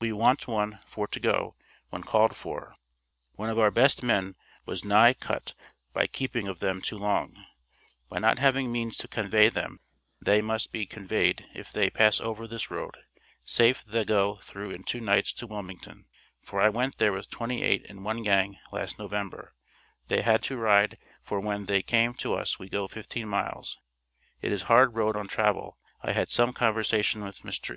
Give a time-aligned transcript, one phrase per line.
[0.00, 1.56] We wont one for to go
[1.90, 2.76] when called for,
[3.32, 5.54] one of our best men was nigh Cut
[5.92, 7.36] By keeping of them too long,
[8.08, 9.80] By not having means to convay them
[10.20, 12.96] tha must Be convad if they pass over this Road
[13.44, 16.04] safe tha go through in 2 nights to Wilmington,
[16.40, 19.52] for i went there with 28 in one gang last November,
[20.06, 23.78] tha had to ride for when thea com to us we go 15 miles,
[24.42, 27.70] it is hard Road to travel i had sum conversation with mr.